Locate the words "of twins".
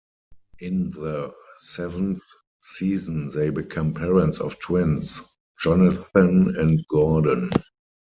4.39-5.21